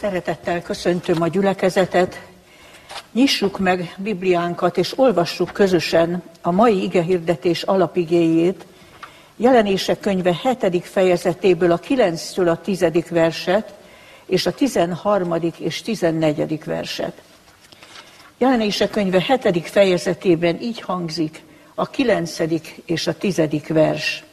[0.00, 2.20] Szeretettel köszöntöm a gyülekezetet.
[3.12, 8.66] Nyissuk meg Bibliánkat, és olvassuk közösen a mai igehirdetés alapigéjét,
[9.36, 10.86] jelenések könyve 7.
[10.86, 12.84] fejezetéből a 9-től a 10.
[13.10, 13.74] verset,
[14.26, 15.34] és a 13.
[15.58, 16.64] és 14.
[16.64, 17.22] verset.
[18.38, 19.68] Jelenések könyve 7.
[19.68, 21.42] fejezetében így hangzik
[21.74, 22.38] a 9.
[22.84, 23.42] és a 10.
[23.68, 24.24] vers.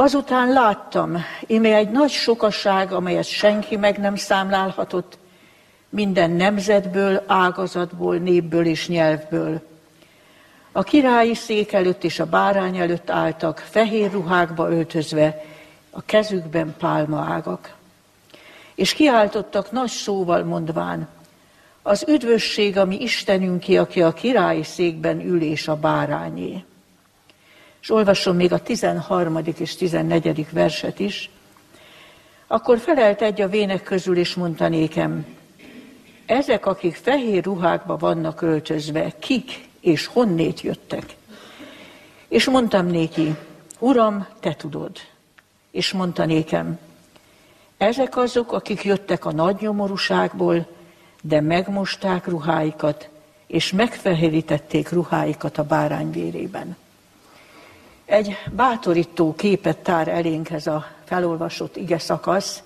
[0.00, 5.18] Azután láttam, íme egy nagy sokaság, amelyet senki meg nem számlálhatott,
[5.88, 9.60] minden nemzetből, ágazatból, népből és nyelvből.
[10.72, 15.44] A királyi szék előtt és a bárány előtt álltak, fehér ruhákba öltözve,
[15.90, 17.74] a kezükben pálmaágak.
[18.74, 21.08] És kiáltottak nagy szóval mondván,
[21.82, 26.64] az üdvösség, ami Istenünké, aki a királyi székben ül és a bárányé.
[27.80, 29.38] És olvasom még a 13.
[29.58, 30.46] és 14.
[30.52, 31.30] verset is.
[32.46, 35.26] Akkor felelt egy a vének közül, és mondta nékem,
[36.26, 41.16] ezek, akik fehér ruhákba vannak öltözve, kik és honnét jöttek?
[42.28, 43.36] És mondtam néki,
[43.78, 44.90] Uram, te tudod.
[45.70, 46.78] És mondta nékem,
[47.76, 50.66] ezek azok, akik jöttek a nagy nyomorúságból,
[51.22, 53.08] de megmosták ruháikat,
[53.46, 56.76] és megfehérítették ruháikat a bárány vérében.
[58.08, 62.62] Egy bátorító képet tár elénk ez a felolvasott ige szakasz,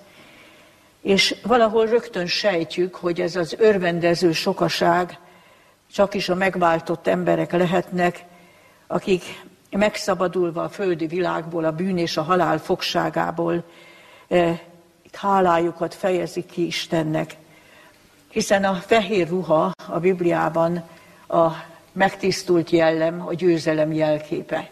[1.01, 5.19] és valahol rögtön sejtjük, hogy ez az örvendező sokaság
[5.93, 8.25] csak is a megváltott emberek lehetnek,
[8.87, 9.23] akik
[9.71, 13.65] megszabadulva a földi világból, a bűn és a halál fogságából,
[14.29, 14.59] eh,
[15.03, 17.37] itt hálájukat fejezik ki Istennek.
[18.31, 20.83] Hiszen a fehér ruha a Bibliában
[21.29, 21.49] a
[21.93, 24.71] megtisztult jellem, a győzelem jelképe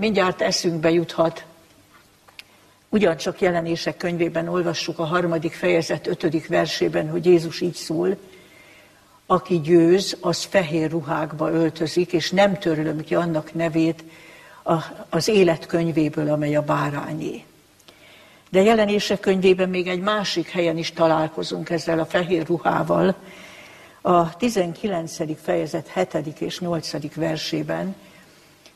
[0.00, 1.44] mindjárt eszünkbe juthat.
[2.88, 8.16] Ugyancsak jelenések könyvében olvassuk a harmadik fejezet ötödik versében, hogy Jézus így szól,
[9.26, 14.04] aki győz, az fehér ruhákba öltözik, és nem törlöm ki annak nevét
[15.08, 17.44] az életkönyvéből, amely a bárányé.
[18.50, 23.14] De jelenések könyvében még egy másik helyen is találkozunk ezzel a fehér ruhával,
[24.00, 25.42] a 19.
[25.42, 26.40] fejezet 7.
[26.40, 27.14] és 8.
[27.14, 27.94] versében,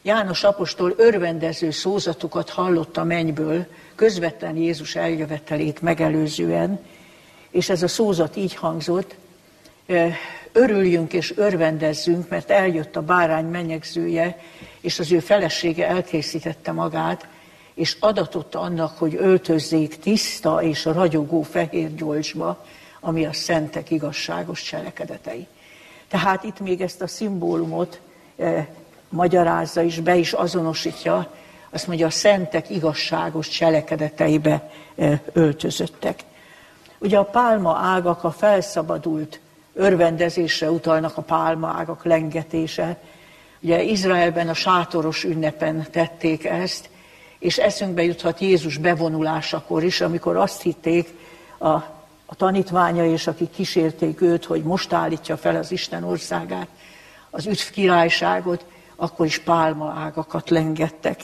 [0.06, 6.80] János apostol örvendező szózatukat hallott a mennyből, közvetlen Jézus eljövetelét megelőzően,
[7.50, 9.14] és ez a szózat így hangzott,
[10.52, 14.38] örüljünk és örvendezzünk, mert eljött a bárány menyegzője,
[14.80, 17.26] és az ő felesége elkészítette magát,
[17.74, 22.66] és adatott annak, hogy öltözzék tiszta és ragyogó fehér gyolcsba,
[23.00, 25.46] ami a szentek igazságos cselekedetei.
[26.08, 28.00] Tehát itt még ezt a szimbólumot
[29.08, 31.30] magyarázza és be is azonosítja,
[31.70, 34.70] azt mondja, a szentek igazságos cselekedeteibe
[35.32, 36.24] öltözöttek.
[36.98, 39.40] Ugye a pálma ágak a felszabadult
[39.74, 42.96] örvendezésre utalnak a pálma ágak lengetése.
[43.60, 46.88] Ugye Izraelben a sátoros ünnepen tették ezt,
[47.38, 51.08] és eszünkbe juthat Jézus bevonulásakor is, amikor azt hitték
[51.58, 51.68] a,
[52.26, 56.68] a tanítványa és akik kísérték őt, hogy most állítja fel az Isten országát,
[57.30, 58.64] az üdv királyságot,
[58.96, 61.20] akkor is pálma ágakat lengettek.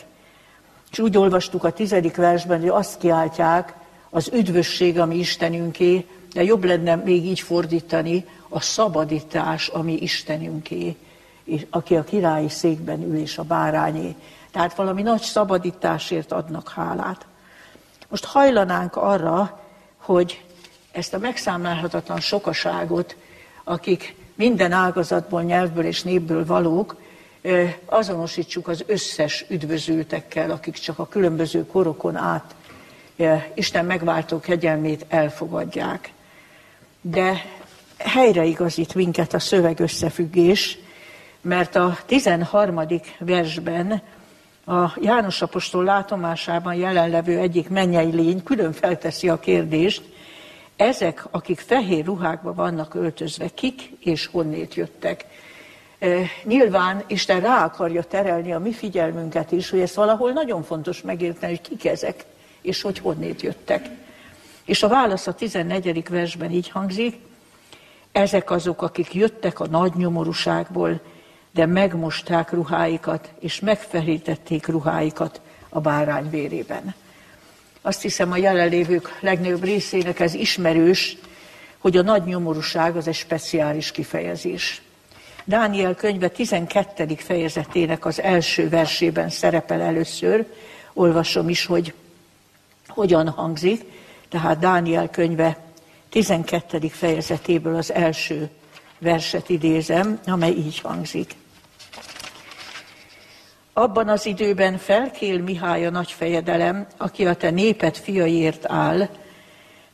[0.90, 3.74] És úgy olvastuk a tizedik versben, hogy azt kiáltják,
[4.10, 10.96] az üdvösség, ami Istenünké, de jobb lenne még így fordítani, a szabadítás, ami Istenünké,
[11.44, 14.14] és aki a királyi székben ül és a bárányé.
[14.50, 17.26] Tehát valami nagy szabadításért adnak hálát.
[18.08, 19.60] Most hajlanánk arra,
[19.96, 20.44] hogy
[20.92, 23.16] ezt a megszámlálhatatlan sokaságot,
[23.64, 26.96] akik minden ágazatból, nyelvből és népből valók,
[27.84, 32.54] azonosítsuk az összes üdvözültekkel, akik csak a különböző korokon át
[33.54, 36.12] Isten megváltó kegyelmét elfogadják.
[37.00, 37.44] De
[37.98, 40.78] helyreigazít minket a szöveg összefüggés,
[41.40, 42.80] mert a 13.
[43.18, 44.02] versben
[44.66, 50.02] a János Apostol látomásában jelenlevő egyik mennyei lény külön felteszi a kérdést,
[50.76, 55.24] ezek, akik fehér ruhákba vannak öltözve, kik és honnét jöttek.
[56.44, 61.52] Nyilván Isten rá akarja terelni a mi figyelmünket is, hogy ezt valahol nagyon fontos megérteni,
[61.52, 62.24] hogy kik ezek,
[62.60, 63.88] és hogy honnét jöttek.
[64.64, 66.08] És a válasz a 14.
[66.08, 67.16] versben így hangzik,
[68.12, 71.00] ezek azok, akik jöttek a nagy nyomorúságból,
[71.52, 76.94] de megmosták ruháikat, és megfelítették ruháikat a bárány vérében.
[77.82, 81.16] Azt hiszem a jelenlévők legnagyobb részének ez ismerős,
[81.78, 84.82] hogy a nagy nyomorúság az egy speciális kifejezés.
[85.44, 87.14] Dániel könyve 12.
[87.16, 90.46] fejezetének az első versében szerepel először,
[90.92, 91.94] olvasom is, hogy
[92.88, 93.84] hogyan hangzik.
[94.28, 95.56] Tehát Dániel könyve
[96.08, 96.88] 12.
[96.88, 98.50] fejezetéből az első
[98.98, 101.34] verset idézem, amely így hangzik.
[103.72, 109.08] Abban az időben felkél Mihály a nagyfejedelem, aki a te néped fiaiért áll,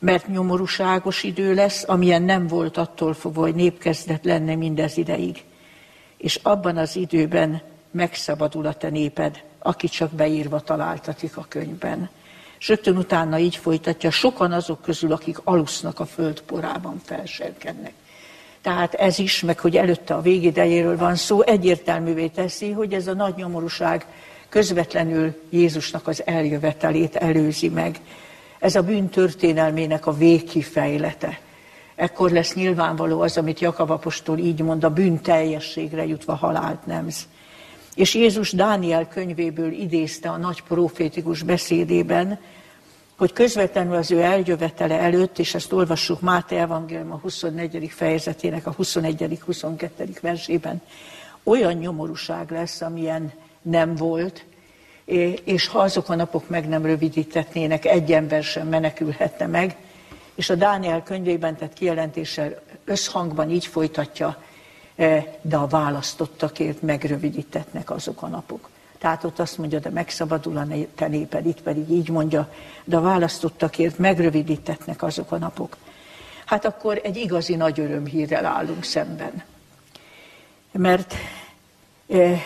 [0.06, 5.44] mert nyomorúságos idő lesz, amilyen nem volt attól fogva, hogy népkezdet lenne mindez ideig.
[6.17, 7.61] És abban az időben
[7.91, 12.11] megszabadul a te néped, aki csak beírva találtatik a könyvben.
[12.58, 17.93] És rögtön utána így folytatja, sokan azok közül, akik alusznak a föld porában felserkennek.
[18.62, 23.14] Tehát ez is, meg hogy előtte a végidejéről van szó, egyértelművé teszi, hogy ez a
[23.14, 24.06] nagy nyomorúság
[24.49, 28.00] közvetlenül Jézusnak az eljövetelét előzi meg.
[28.58, 31.38] Ez a bűn történelmének a végkifejlete.
[31.94, 37.29] Ekkor lesz nyilvánvaló az, amit Jakab apostol így mond, a bűn teljességre jutva halált nemz.
[37.94, 42.38] És Jézus Dániel könyvéből idézte a nagy profétikus beszédében,
[43.17, 47.91] hogy közvetlenül az ő eljövetele előtt, és ezt olvassuk Máté Evangélium a 24.
[47.91, 49.88] fejezetének a 21.-22.
[50.20, 50.82] versében,
[51.43, 53.32] olyan nyomorúság lesz, amilyen
[53.62, 54.44] nem volt,
[55.44, 59.76] és ha azok a napok meg nem rövidítetnének, egy ember sem menekülhetne meg,
[60.35, 64.43] és a Dániel könyvében tett kijelentéssel összhangban így folytatja,
[65.41, 68.69] de a választottakért megrövidítetnek azok a napok.
[68.99, 72.52] Tehát ott azt mondja, de megszabadul a te néped, itt pedig így mondja,
[72.85, 75.76] de a választottakért megrövidítetnek azok a napok.
[76.44, 79.43] Hát akkor egy igazi nagy örömhírrel állunk szemben.
[80.73, 81.14] Mert
[82.09, 82.43] e,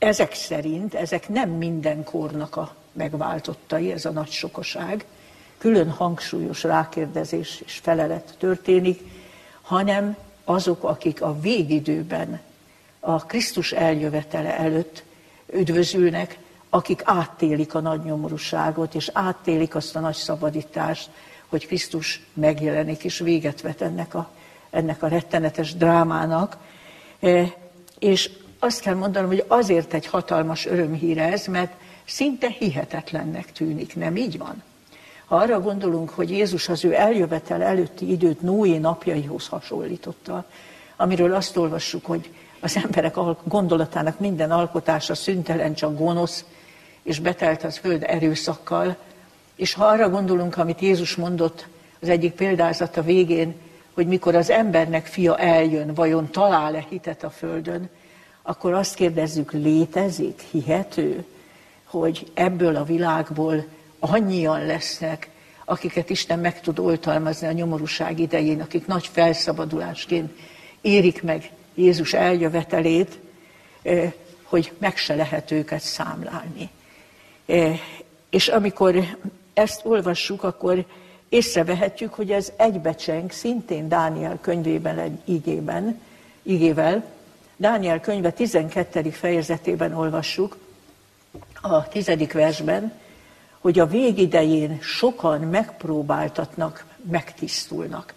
[0.00, 5.04] ezek szerint, ezek nem minden kornak a megváltottai, ez a nagy sokaság,
[5.58, 9.00] külön hangsúlyos rákérdezés és felelet történik,
[9.60, 12.40] hanem azok, akik a végidőben,
[13.00, 15.02] a Krisztus eljövetele előtt
[15.52, 16.38] üdvözülnek,
[16.70, 21.10] akik áttélik a nagy nyomorúságot, és áttélik azt a nagy szabadítást,
[21.48, 24.30] hogy Krisztus megjelenik, és véget vet ennek a,
[24.70, 26.56] ennek a rettenetes drámának.
[27.20, 27.54] E,
[27.98, 28.30] és
[28.62, 31.72] azt kell mondanom, hogy azért egy hatalmas örömhír ez, mert
[32.04, 34.62] szinte hihetetlennek tűnik, nem így van?
[35.24, 40.44] Ha arra gondolunk, hogy Jézus az ő eljövetel előtti időt Noé napjaihoz hasonlította,
[40.96, 42.30] amiről azt olvassuk, hogy
[42.60, 46.44] az emberek gondolatának minden alkotása szüntelen csak gonosz,
[47.02, 48.96] és betelt az föld erőszakkal.
[49.54, 51.66] És ha arra gondolunk, amit Jézus mondott
[52.00, 53.54] az egyik példázata végén,
[53.94, 57.88] hogy mikor az embernek fia eljön, vajon talál-e hitet a földön,
[58.42, 61.24] akkor azt kérdezzük, létezik, hihető,
[61.84, 63.64] hogy ebből a világból
[63.98, 65.28] annyian lesznek,
[65.64, 70.32] akiket Isten meg tud oltalmazni a nyomorúság idején, akik nagy felszabadulásként
[70.80, 73.18] érik meg Jézus eljövetelét,
[74.42, 76.70] hogy meg se lehet őket számlálni.
[78.30, 79.04] És amikor
[79.54, 80.84] ezt olvassuk, akkor
[81.28, 86.00] észrevehetjük, hogy ez egybecseng szintén Dániel könyvében egy igében,
[86.42, 87.04] igével.
[87.60, 89.10] Dániel könyve 12.
[89.10, 90.56] fejezetében olvassuk,
[91.60, 92.92] a tizedik versben,
[93.58, 98.14] hogy a végidején sokan megpróbáltatnak, megtisztulnak.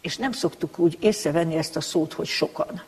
[0.00, 2.82] És nem szoktuk úgy észrevenni ezt a szót, hogy sokan.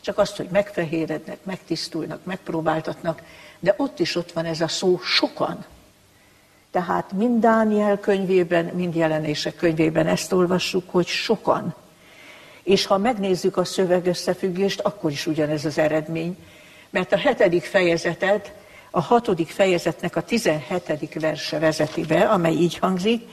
[0.00, 3.22] Csak azt, hogy megfehérednek, megtisztulnak, megpróbáltatnak,
[3.60, 5.64] de ott is ott van ez a szó sokan.
[6.70, 11.74] Tehát mind Dániel könyvében, mind jelenések könyvében ezt olvassuk, hogy sokan.
[12.64, 16.36] És ha megnézzük a szöveg összefüggést, akkor is ugyanez az eredmény.
[16.90, 18.52] Mert a hetedik fejezetet,
[18.90, 23.28] a hatodik fejezetnek a tizenhetedik verse vezeti be, amely így hangzik,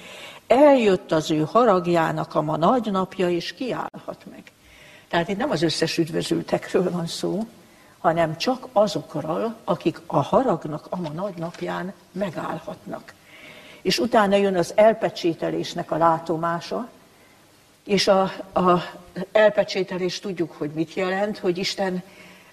[0.48, 4.44] eljött az ő haragjának a ma nagy napja, és kiállhat meg.
[5.08, 7.48] Tehát itt nem az összes üdvözültekről van szó,
[7.98, 13.14] hanem csak azokról, akik a haragnak a ma nagy napján megállhatnak.
[13.82, 16.90] És utána jön az elpecsételésnek a látomása,
[17.84, 18.22] és a,
[18.54, 18.84] a
[19.32, 22.04] elpecsételés tudjuk, hogy mit jelent, hogy Isten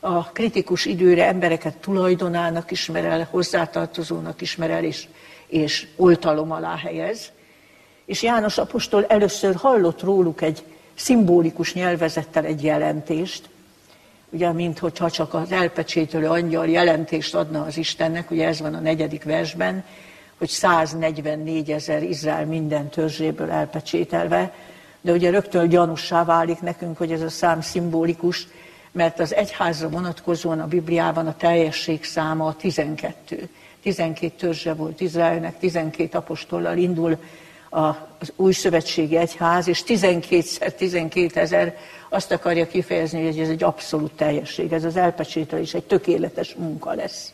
[0.00, 5.06] a kritikus időre embereket tulajdonának ismer el, hozzátartozónak ismer el, és,
[5.46, 7.32] és oltalom alá helyez.
[8.04, 10.62] És János apostol először hallott róluk egy
[10.94, 13.48] szimbolikus nyelvezettel egy jelentést,
[14.30, 18.80] ugye, mint hogyha csak az elpecsétölő angyal jelentést adna az Istennek, ugye ez van a
[18.80, 19.84] negyedik versben,
[20.38, 24.54] hogy 144 ezer Izrael minden törzséből elpecsételve,
[25.08, 28.46] de ugye rögtön gyanussá válik nekünk, hogy ez a szám szimbolikus,
[28.92, 33.48] mert az egyházra vonatkozóan a Bibliában a teljesség száma a 12.
[33.82, 37.18] 12 törzse volt Izraelnek, 12 apostollal indul
[37.68, 41.76] az új szövetségi egyház, és 12-szer 12 ezer
[42.08, 47.32] azt akarja kifejezni, hogy ez egy abszolút teljesség, ez az elpecsételés egy tökéletes munka lesz.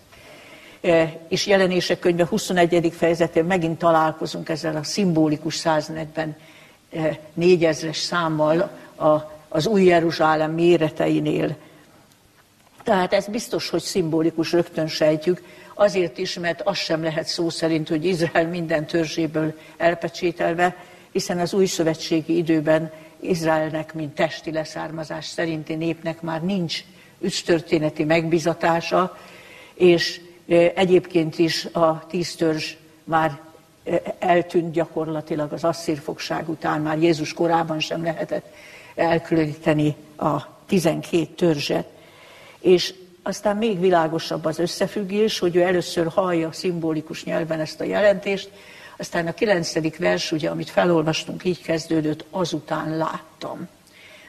[1.28, 2.92] és jelenések könyve 21.
[2.96, 6.36] fejezetén megint találkozunk ezzel a szimbolikus 140
[7.34, 11.56] négyezres számmal a, az új Jeruzsálem méreteinél.
[12.84, 15.42] Tehát ez biztos, hogy szimbolikus, rögtön sejtjük,
[15.74, 20.76] azért is, mert az sem lehet szó szerint, hogy Izrael minden törzséből elpecsételve,
[21.12, 26.84] hiszen az új szövetségi időben Izraelnek, mint testi leszármazás szerinti népnek már nincs
[27.20, 29.18] ügytörténeti megbizatása,
[29.74, 30.20] és
[30.74, 32.74] egyébként is a tíz törzs
[33.04, 33.40] már
[34.18, 38.54] eltűnt gyakorlatilag az asszírfogság után, már Jézus korában sem lehetett
[38.94, 41.86] elkülöníteni a tizenkét törzset.
[42.60, 48.50] És aztán még világosabb az összefüggés, hogy ő először hallja szimbolikus nyelven ezt a jelentést,
[48.96, 53.68] aztán a kilencedik vers, ugye, amit felolvastunk, így kezdődött, azután láttam.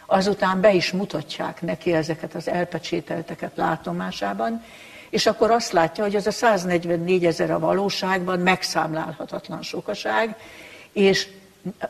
[0.06, 4.64] Azután be is mutatják neki ezeket az elpecsételteket látomásában,
[5.10, 10.36] és akkor azt látja, hogy az a 144 ezer a valóságban megszámlálhatatlan sokaság,
[10.94, 11.28] és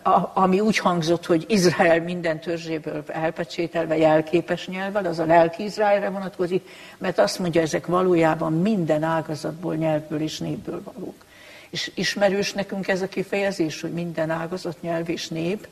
[0.03, 6.09] a, ami úgy hangzott, hogy Izrael minden törzséből elpecsételve jelképes nyelvvel, az a lelki Izraelre
[6.09, 11.25] vonatkozik, mert azt mondja, ezek valójában minden ágazatból, nyelvből és népből valók.
[11.69, 15.67] És ismerős nekünk ez a kifejezés, hogy minden ágazat, nyelv és nép.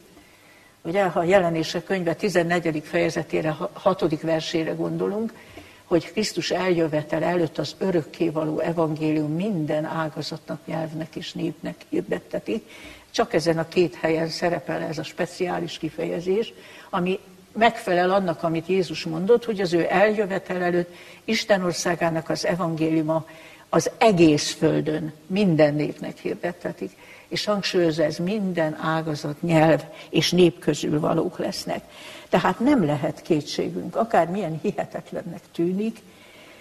[0.81, 2.83] Ugye, ha a jelenések könyve 14.
[2.85, 4.21] fejezetére, 6.
[4.21, 5.33] versére gondolunk,
[5.93, 12.63] hogy Krisztus eljövetel előtt az örökkévaló evangélium minden ágazatnak, nyelvnek és népnek hirdetteti.
[13.11, 16.53] Csak ezen a két helyen szerepel ez a speciális kifejezés,
[16.89, 17.19] ami
[17.51, 20.93] megfelel annak, amit Jézus mondott, hogy az ő eljövetel előtt
[21.25, 23.25] Isten országának az evangéliuma
[23.69, 26.91] az egész földön minden népnek hirdettetik.
[27.27, 31.83] És hangsúlyozza, ez minden ágazat, nyelv és nép közül valók lesznek.
[32.33, 35.99] Tehát nem lehet kétségünk, akár milyen hihetetlennek tűnik,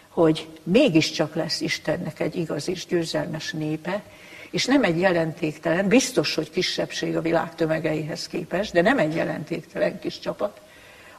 [0.09, 4.02] hogy mégiscsak lesz Istennek egy igaz és győzelmes népe,
[4.50, 9.99] és nem egy jelentéktelen, biztos, hogy kisebbség a világ tömegeihez képest, de nem egy jelentéktelen
[9.99, 10.61] kis csapat,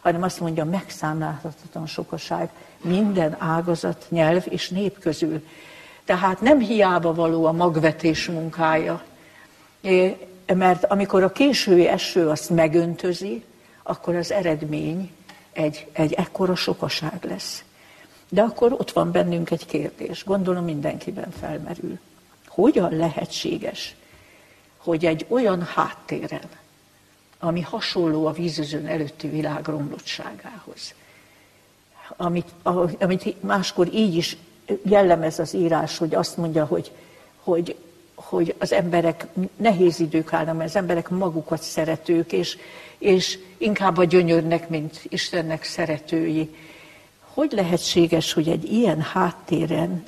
[0.02, 2.50] hanem azt mondja, megszámlálhatatlan sokaság.
[2.82, 5.46] Minden ágazat, nyelv és nép közül.
[6.06, 9.04] Tehát nem hiába való a magvetés munkája,
[10.54, 13.44] mert amikor a késői eső azt megöntözi,
[13.84, 15.12] akkor az eredmény
[15.52, 17.64] egy, egy ekkora sokaság lesz.
[18.30, 22.00] De akkor ott van bennünk egy kérdés, gondolom mindenkiben felmerül.
[22.48, 23.96] Hogyan lehetséges,
[24.78, 26.50] hogy egy olyan háttéren,
[27.40, 30.94] ami hasonló a vízözön előtti világ romlottságához,
[32.18, 32.52] amit,
[33.00, 34.38] amit máskor így is
[34.84, 36.92] jellemez az írás, hogy azt mondja, hogy,
[37.44, 37.76] hogy,
[38.16, 42.58] hogy az emberek nehéz idők állnak, mert az emberek magukat szeretők, és,
[42.98, 46.56] és inkább a gyönyörnek, mint Istennek szeretői.
[47.34, 50.04] Hogy lehetséges, hogy egy ilyen háttéren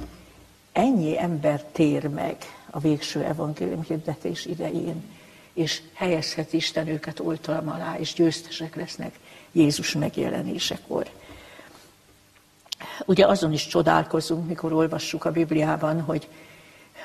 [0.71, 2.35] ennyi ember tér meg
[2.69, 5.03] a végső evangélium hirdetés idején,
[5.53, 9.19] és helyezhet Isten őket oltalom alá, és győztesek lesznek
[9.51, 11.07] Jézus megjelenésekor.
[13.05, 16.27] Ugye azon is csodálkozunk, mikor olvassuk a Bibliában, hogy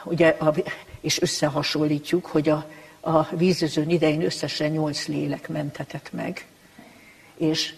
[0.05, 0.55] ugye, a,
[1.01, 2.67] és összehasonlítjuk, hogy a,
[3.01, 6.47] a vízözön idején összesen nyolc lélek mentetett meg.
[7.37, 7.75] És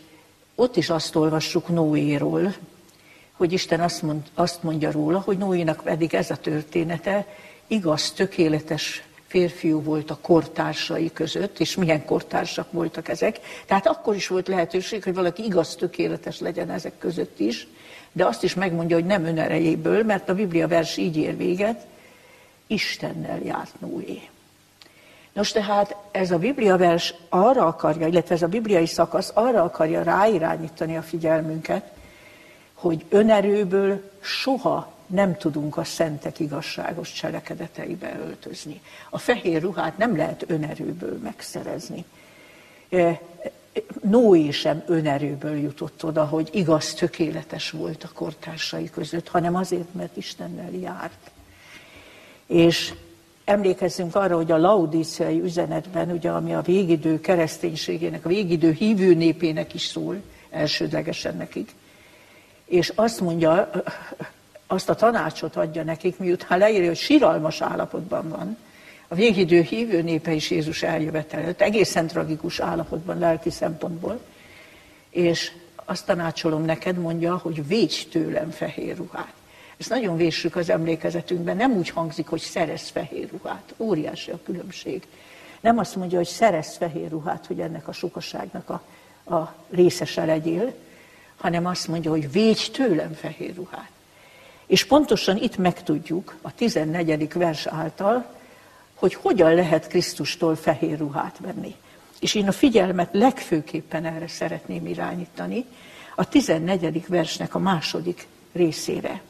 [0.54, 2.54] ott is azt olvassuk Noéról,
[3.32, 7.26] hogy Isten azt, mond, azt mondja róla, hogy Noénak pedig ez a története
[7.66, 13.40] igaz, tökéletes férfiú volt a kortársai között, és milyen kortársak voltak ezek.
[13.66, 17.66] Tehát akkor is volt lehetőség, hogy valaki igaz, tökéletes legyen ezek között is,
[18.12, 21.86] de azt is megmondja, hogy nem önerejéből, mert a Biblia vers így ér véget,
[22.72, 24.28] Istennel járt Noé.
[25.32, 30.02] Nos, tehát ez a Biblia vers arra akarja, illetve ez a bibliai szakasz arra akarja
[30.02, 31.92] ráirányítani a figyelmünket,
[32.74, 38.80] hogy önerőből soha nem tudunk a szentek igazságos cselekedeteibe öltözni.
[39.10, 42.04] A fehér ruhát nem lehet önerőből megszerezni.
[44.02, 50.16] Noé sem önerőből jutott oda, hogy igaz, tökéletes volt a kortársai között, hanem azért, mert
[50.16, 51.30] Istennel járt.
[52.46, 52.94] És
[53.44, 59.74] emlékezzünk arra, hogy a laudíciai üzenetben, ugye, ami a végidő kereszténységének, a végidő hívő népének
[59.74, 60.20] is szól,
[60.50, 61.74] elsődlegesen nekik,
[62.64, 63.70] és azt mondja,
[64.66, 68.56] azt a tanácsot adja nekik, miután leírja, hogy síralmas állapotban van,
[69.08, 74.20] a végidő hívő népe is Jézus eljövetelőtt, egészen tragikus állapotban lelki szempontból,
[75.10, 75.52] és
[75.84, 79.32] azt tanácsolom neked, mondja, hogy védj tőlem fehér ruhát.
[79.82, 83.74] Ezt nagyon véssük az emlékezetünkben, nem úgy hangzik, hogy szerez fehér ruhát.
[83.76, 85.02] Óriási a különbség.
[85.60, 88.82] Nem azt mondja, hogy szerez fehér ruhát, hogy ennek a sokaságnak a,
[89.34, 90.74] a részese legyél,
[91.36, 93.90] hanem azt mondja, hogy védj tőlem fehér ruhát.
[94.66, 97.32] És pontosan itt megtudjuk a 14.
[97.32, 98.26] vers által,
[98.94, 101.74] hogy hogyan lehet Krisztustól fehér ruhát venni.
[102.20, 105.64] És én a figyelmet legfőképpen erre szeretném irányítani,
[106.16, 107.06] a 14.
[107.06, 109.20] versnek a második részére.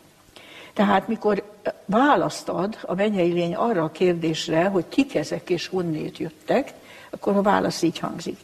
[0.72, 1.42] Tehát mikor
[1.84, 6.72] választ ad a mennyei lény arra a kérdésre, hogy kik ezek és honnét jöttek,
[7.10, 8.38] akkor a válasz így hangzik.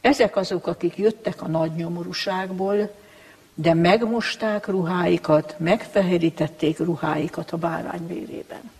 [0.00, 2.90] Ezek azok, akik jöttek a nagy nyomorúságból,
[3.54, 8.70] de megmosták ruháikat, megfehérítették ruháikat a bárány vérében.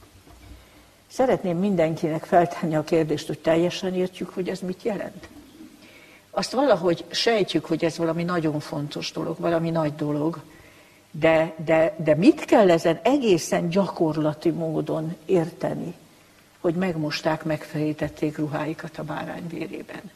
[1.06, 5.28] Szeretném mindenkinek feltenni a kérdést, hogy teljesen értjük, hogy ez mit jelent.
[6.30, 10.38] Azt valahogy sejtjük, hogy ez valami nagyon fontos dolog, valami nagy dolog,
[11.10, 15.94] de, de, de mit kell ezen egészen gyakorlati módon érteni,
[16.60, 20.10] hogy megmosták, megfejítették ruháikat a bárány vérében?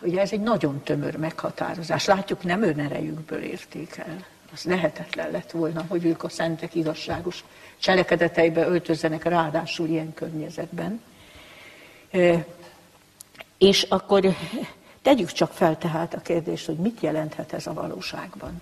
[0.00, 2.04] Ugye ez egy nagyon tömör meghatározás.
[2.04, 4.24] Látjuk, nem önerejükből érték el.
[4.52, 7.44] Az lehetetlen lett volna, hogy ők a szentek igazságos
[7.78, 11.00] cselekedeteibe öltözzenek, ráadásul ilyen környezetben.
[13.58, 14.36] És akkor
[15.02, 18.60] tegyük csak fel tehát a kérdést, hogy mit jelenthet ez a valóságban,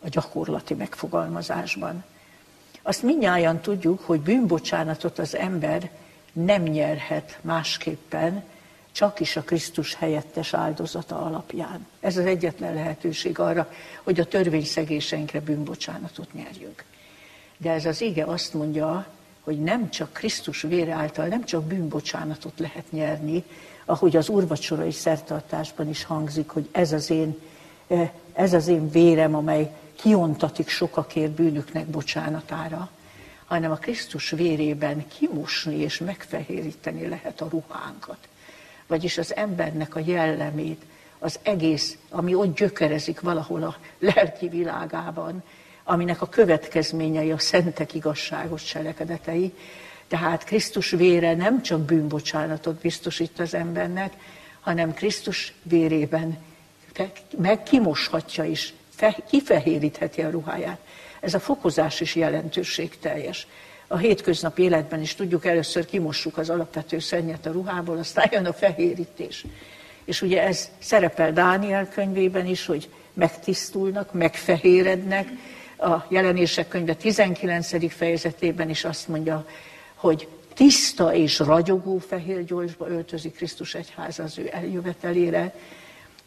[0.00, 2.04] a gyakorlati megfogalmazásban.
[2.82, 5.90] Azt minnyáján tudjuk, hogy bűnbocsánatot az ember
[6.32, 8.44] nem nyerhet másképpen,
[8.92, 11.86] csak is a Krisztus helyettes áldozata alapján.
[12.00, 16.84] Ez az egyetlen lehetőség arra, hogy a törvényszegéseinkre bűnbocsánatot nyerjünk.
[17.56, 19.06] De ez az ige azt mondja,
[19.44, 23.44] hogy nem csak Krisztus vére által, nem csak bűnbocsánatot lehet nyerni,
[23.84, 27.38] ahogy az úrvacsorai szertartásban is hangzik, hogy ez az én,
[27.86, 32.90] eh, ez az én vérem, amely kiontatik sokakért bűnüknek bocsánatára,
[33.46, 38.18] hanem a Krisztus vérében kimosni és megfehéríteni lehet a ruhánkat.
[38.86, 40.82] Vagyis az embernek a jellemét,
[41.18, 45.42] az egész, ami ott gyökerezik valahol a lelki világában,
[45.84, 49.54] aminek a következményei a szentek igazságos cselekedetei.
[50.08, 54.12] Tehát Krisztus vére nem csak bűnbocsánatot biztosít az embernek,
[54.60, 56.38] hanem Krisztus vérében
[57.36, 58.74] meg kimoshatja is,
[59.30, 60.78] kifehérítheti a ruháját.
[61.20, 63.46] Ez a fokozás is jelentőség teljes.
[63.86, 68.52] A hétköznapi életben is tudjuk, először kimossuk az alapvető szennyet a ruhából, aztán jön a
[68.52, 69.44] fehérítés.
[70.04, 75.28] És ugye ez szerepel Dániel könyvében is, hogy megtisztulnak, megfehérednek,
[75.78, 77.92] a jelenések könyve 19.
[77.92, 79.46] fejezetében is azt mondja,
[79.94, 85.54] hogy tiszta és ragyogó fehér gyolcsba öltözik Krisztus egyház az ő eljövetelére,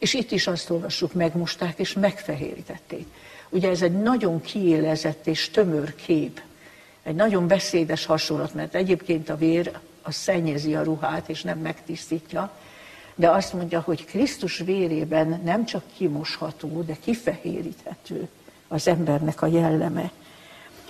[0.02, 3.08] és itt is azt olvassuk, megmosták és megfehérítették.
[3.50, 6.42] Ugye ez egy nagyon kiélezett és tömör kép,
[7.04, 12.52] egy nagyon beszédes hasonlat, mert egyébként a vér az szennyezi a ruhát, és nem megtisztítja,
[13.16, 18.30] de azt mondja, hogy Krisztus vérében nem csak kimosható, de kifehéríthető
[18.68, 20.12] az embernek a jelleme.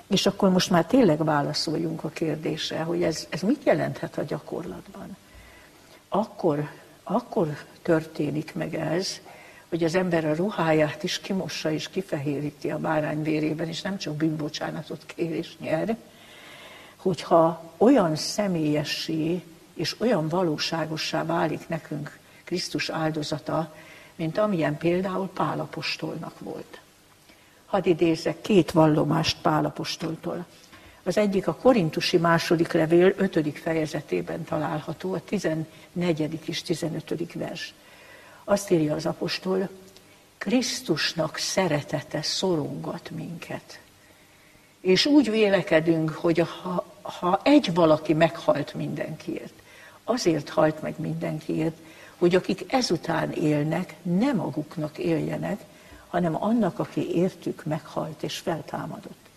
[0.07, 5.17] És akkor most már tényleg válaszoljunk a kérdésre, hogy ez, ez mit jelenthet a gyakorlatban.
[6.09, 6.69] Akkor,
[7.03, 9.19] akkor történik meg ez,
[9.69, 14.15] hogy az ember a ruháját is kimossa és kifehéríti a bárány vérében, és nem csak
[14.15, 15.97] bűnbocsánatot kér és nyer,
[16.95, 23.75] hogyha olyan személyessé és olyan valóságossá válik nekünk Krisztus áldozata,
[24.15, 26.79] mint amilyen például Pálapostolnak volt.
[27.65, 30.45] Hadd idézek két vallomást Pálapostoltól.
[31.03, 36.39] Az egyik a korintusi második levél ötödik fejezetében található, a 14.
[36.45, 37.33] és 15.
[37.33, 37.73] vers.
[38.43, 39.69] Azt írja az apostol,
[40.37, 43.79] Krisztusnak szeretete szorongat minket.
[44.79, 49.53] És úgy vélekedünk, hogy ha, ha egy valaki meghalt mindenkiért,
[50.03, 51.77] azért halt meg mindenkiért,
[52.17, 55.61] hogy akik ezután élnek, nem maguknak éljenek,
[56.07, 59.30] hanem annak, aki értük meghalt és feltámadott.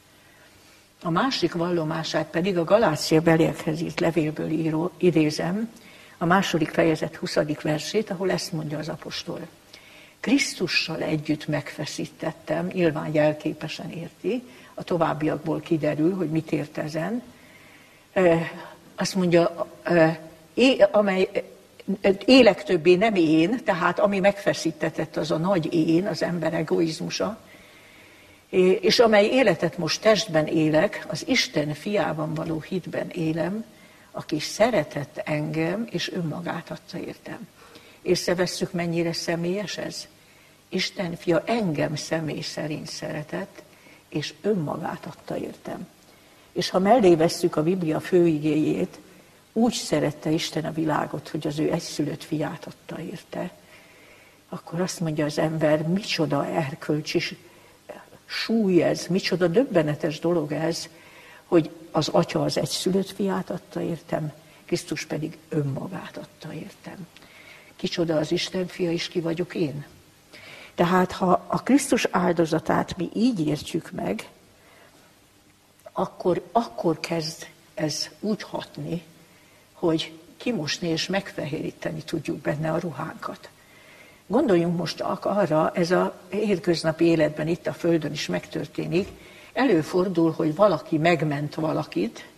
[1.06, 5.70] A másik vallomását pedig a Galácia beliekhez írt levélből író, idézem,
[6.18, 7.38] a második fejezet 20.
[7.62, 9.40] versét, ahol ezt mondja az apostol.
[10.20, 14.42] Krisztussal együtt megfeszítettem, nyilván jelképesen érti,
[14.74, 17.22] a továbbiakból kiderül, hogy mit ért ezen.
[18.94, 19.68] Azt mondja,
[20.90, 21.28] amely
[22.24, 27.38] élek többé nem én, tehát ami megfeszítetett, az a nagy én, az ember egoizmusa,
[28.80, 33.64] és amely életet most testben élek, az Isten fiában való hitben élem,
[34.10, 37.48] aki szeretett engem, és önmagát adta értem.
[38.02, 40.08] Észrevesszük, mennyire személyes ez?
[40.68, 43.62] Isten fia engem személy szerint szeretett,
[44.08, 45.86] és önmagát adta értem.
[46.52, 48.98] És ha mellé vesszük a Biblia főigéjét,
[49.52, 53.50] úgy szerette Isten a világot, hogy az ő egyszülött fiát adta érte,
[54.48, 57.20] akkor azt mondja az ember, micsoda erkölcsi
[58.34, 60.88] súly ez, micsoda döbbenetes dolog ez,
[61.44, 64.32] hogy az atya az egyszülött fiát adta értem,
[64.64, 67.06] Krisztus pedig önmagát adta értem.
[67.76, 69.86] Kicsoda az Isten fia, és ki vagyok én?
[70.74, 74.28] Tehát ha a Krisztus áldozatát mi így értjük meg,
[75.92, 79.02] akkor, akkor kezd ez úgy hatni,
[79.72, 83.48] hogy kimosni és megfehéríteni tudjuk benne a ruhánkat.
[84.26, 89.08] Gondoljunk most arra, ez a hétköznapi életben itt a Földön is megtörténik,
[89.52, 92.28] előfordul, hogy valaki megment valakit,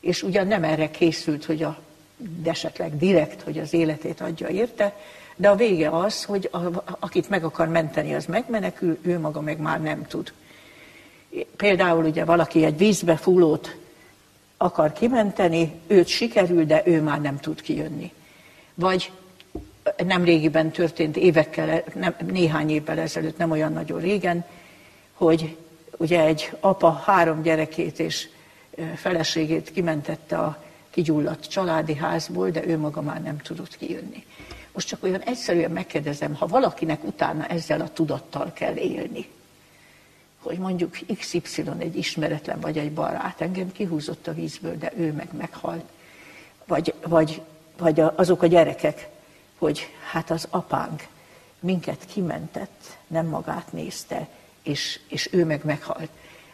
[0.00, 1.78] és ugyan nem erre készült, hogy a,
[2.16, 4.96] de esetleg direkt, hogy az életét adja érte,
[5.36, 6.58] de a vége az, hogy a,
[6.98, 10.32] akit meg akar menteni, az megmenekül, ő maga meg már nem tud.
[11.56, 13.76] Például ugye valaki egy vízbe fullót
[14.56, 18.12] akar kimenteni, őt sikerül, de ő már nem tud kijönni.
[18.74, 19.12] Vagy
[20.04, 24.44] nem régiben történt, évekkel, nem, néhány évvel ezelőtt, nem olyan nagyon régen,
[25.12, 25.56] hogy
[25.96, 28.28] ugye egy apa három gyerekét és
[28.94, 34.24] feleségét kimentette a kigyulladt családi házból, de ő maga már nem tudott kijönni.
[34.72, 39.28] Most csak olyan egyszerűen megkérdezem, ha valakinek utána ezzel a tudattal kell élni,
[40.42, 45.28] hogy mondjuk XY egy ismeretlen vagy egy barát engem kihúzott a vízből, de ő meg
[45.36, 45.84] meghalt.
[46.66, 47.42] Vagy, vagy,
[47.78, 49.08] vagy azok a gyerekek,
[49.62, 51.06] hogy hát az apánk
[51.60, 54.28] minket kimentett, nem magát nézte,
[54.62, 56.08] és, és ő meg meghalt.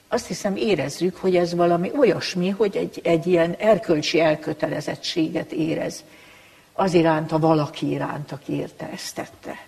[0.08, 6.04] Azt hiszem érezzük, hogy ez valami olyasmi, hogy egy, egy ilyen erkölcsi elkötelezettséget érez
[6.72, 9.66] az iránt, a valaki iránt, aki érte ezt tette.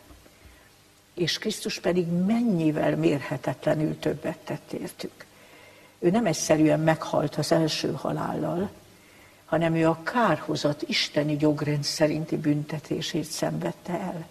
[1.15, 5.27] És Krisztus pedig mennyivel mérhetetlenül többet tett értük.
[5.99, 8.71] Ő nem egyszerűen meghalt az első halállal,
[9.51, 14.27] hanem ő a kárhozat isteni jogrend szerinti büntetését szenvedte el.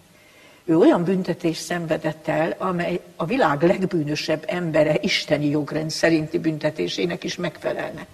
[0.64, 7.36] Ő olyan büntetést szenvedett el, amely a világ legbűnösebb embere isteni jogrend szerinti büntetésének is
[7.36, 8.06] megfelelne.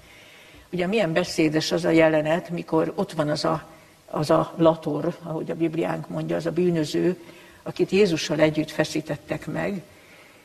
[0.70, 3.66] Ugye milyen beszédes az a jelenet, mikor ott van az a,
[4.10, 7.16] az a lator, ahogy a Bibliánk mondja, az a bűnöző,
[7.62, 9.82] akit Jézussal együtt feszítettek meg,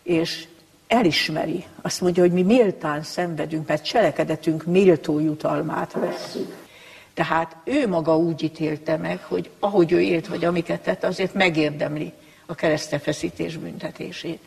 [0.03, 0.47] és
[0.91, 6.55] elismeri, azt mondja, hogy mi méltán szenvedünk, mert cselekedetünk méltó jutalmát vesszük.
[7.13, 12.13] Tehát ő maga úgy ítélte meg, hogy ahogy ő élt, vagy amiket tett, azért megérdemli
[12.45, 14.39] a keresztefeszítés büntetését.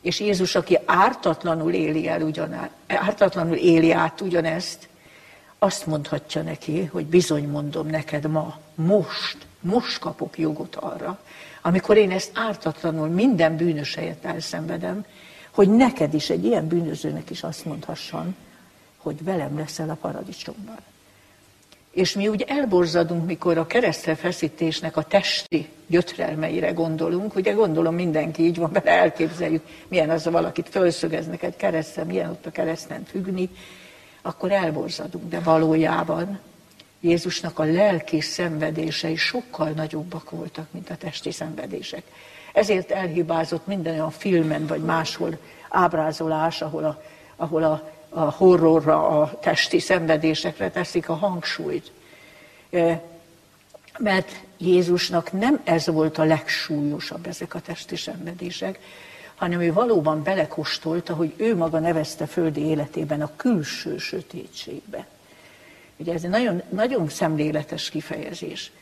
[0.00, 4.88] És Jézus, aki ártatlanul éli el ugyanát, ártatlanul éli át ugyanezt,
[5.58, 11.20] azt mondhatja neki, hogy bizony mondom neked ma, most, most kapok jogot arra,
[11.62, 15.04] amikor én ezt ártatlanul minden bűnös helyett elszenvedem,
[15.58, 18.34] hogy neked is, egy ilyen bűnözőnek is azt mondhassam,
[18.96, 20.76] hogy velem leszel a paradicsomban.
[21.90, 27.34] És mi úgy elborzadunk, mikor a keresztre feszítésnek a testi gyötrelmeire gondolunk.
[27.34, 32.30] Ugye gondolom mindenki így van, mert elképzeljük, milyen az, ha valakit fölszögeznek egy keresztre, milyen
[32.30, 33.48] ott a kereszten függni,
[34.22, 35.28] akkor elborzadunk.
[35.28, 36.40] De valójában
[37.00, 42.02] Jézusnak a lelki szenvedései sokkal nagyobbak voltak, mint a testi szenvedések.
[42.52, 47.02] Ezért elhibázott minden olyan filmen vagy máshol ábrázolás, ahol a,
[47.36, 51.92] ahol a a horrorra, a testi szenvedésekre teszik a hangsúlyt.
[53.98, 58.78] Mert Jézusnak nem ez volt a legsúlyosabb, ezek a testi szenvedések,
[59.34, 65.06] hanem ő valóban belekostolta, hogy ő maga nevezte földi életében a külső sötétségbe.
[65.96, 68.72] Ugye ez egy nagyon, nagyon szemléletes kifejezés.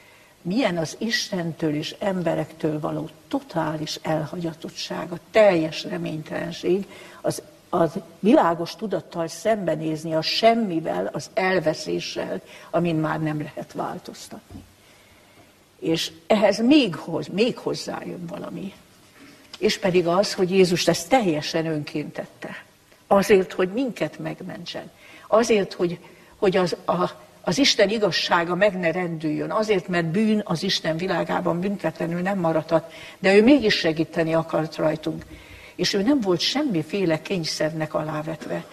[0.46, 6.86] Milyen az Istentől és emberektől való totális elhagyatottság, a teljes reménytelenség,
[7.20, 14.64] az az világos tudattal szembenézni a semmivel, az elveszéssel, amin már nem lehet változtatni.
[15.78, 18.72] És ehhez még, hoz, még hozzájön valami.
[19.58, 22.64] És pedig az, hogy Jézus ezt teljesen önként tette.
[23.06, 24.90] Azért, hogy minket megmentsen.
[25.26, 25.98] Azért, hogy,
[26.36, 27.10] hogy az, a,
[27.46, 29.50] az Isten igazsága meg ne rendüljön.
[29.50, 32.92] Azért, mert bűn az Isten világában büntetlenül nem maradhat.
[33.18, 35.24] De ő mégis segíteni akart rajtunk
[35.76, 38.64] és ő nem volt semmiféle kényszernek alávetve.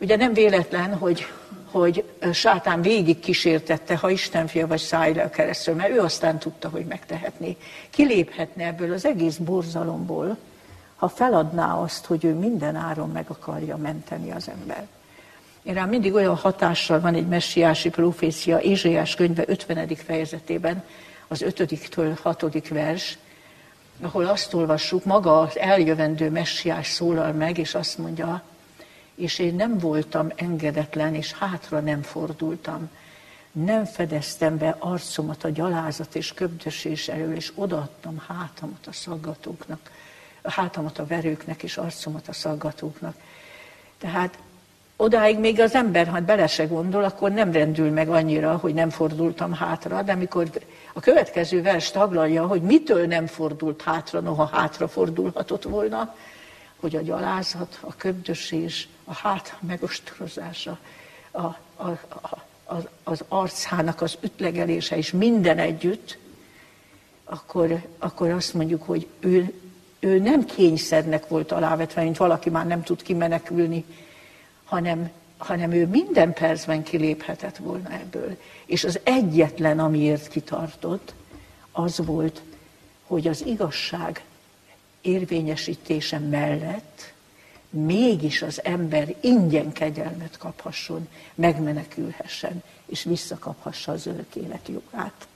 [0.00, 1.26] Ugye nem véletlen, hogy,
[1.70, 6.68] hogy sátán végig kísértette, ha Isten fia vagy szállj a keresztről, mert ő aztán tudta,
[6.68, 7.56] hogy megtehetné.
[7.90, 10.36] Kiléphetne ebből az egész borzalomból,
[10.96, 14.86] ha feladná azt, hogy ő minden áron meg akarja menteni az ember.
[15.64, 19.96] Én rám mindig olyan hatással van egy messiási profécia, Ézsaiás könyve 50.
[19.96, 20.84] fejezetében,
[21.28, 22.68] az 5-től 6.
[22.68, 23.18] vers,
[24.00, 28.42] ahol azt olvassuk, maga az eljövendő messiás szólal meg, és azt mondja,
[29.14, 32.90] és én nem voltam engedetlen, és hátra nem fordultam.
[33.52, 39.90] Nem fedeztem be arcomat a gyalázat és köbdösés elől, és odaadtam hátamat a szaggatóknak.
[40.42, 43.16] hátamat a verőknek és arcomat a szaggatóknak.
[43.98, 44.38] Tehát
[44.96, 48.90] odáig még az ember, ha bele se gondol, akkor nem rendül meg annyira, hogy nem
[48.90, 50.48] fordultam hátra, de amikor
[50.92, 56.14] a következő vers taglalja, hogy mitől nem fordult hátra, noha hátra fordulhatott volna,
[56.80, 60.78] hogy a gyalázat, a köbdösés, a hát megostorozása,
[61.30, 61.56] a, a,
[62.08, 66.18] a, az, az arcának az ütlegelése és minden együtt,
[67.24, 69.52] akkor, akkor azt mondjuk, hogy ő,
[70.00, 73.84] ő nem kényszernek volt alávetve, mint valaki már nem tud kimenekülni,
[74.74, 78.36] hanem, hanem ő minden percben kiléphetett volna ebből.
[78.66, 81.14] És az egyetlen, amiért kitartott,
[81.72, 82.42] az volt,
[83.06, 84.24] hogy az igazság
[85.00, 87.12] érvényesítése mellett
[87.70, 95.26] mégis az ember ingyen kegyelmet kaphasson, megmenekülhessen, és visszakaphassa az örök élet jogát.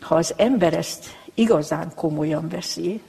[0.00, 3.02] Ha az ember ezt igazán komolyan veszi,